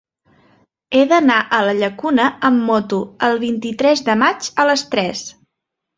He 0.93 1.01
d'anar 1.11 1.35
a 1.57 1.59
la 1.67 1.75
Llacuna 1.81 2.25
amb 2.51 2.65
moto 2.71 3.03
el 3.29 3.39
vint-i-tres 3.47 4.03
de 4.09 4.17
maig 4.23 4.53
a 4.65 4.71
les 4.71 4.89
tres. 4.95 5.23